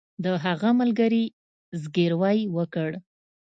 [0.23, 1.23] د هغه ملګري
[1.81, 2.89] زګیروی وکړ